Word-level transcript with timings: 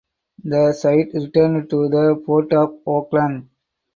The 0.43 0.73
site 0.73 1.13
returned 1.13 1.69
to 1.69 1.87
the 1.87 2.23
Port 2.25 2.53
of 2.53 2.75
Oakland. 2.87 3.49